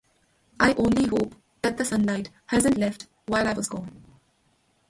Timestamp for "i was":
3.47-3.67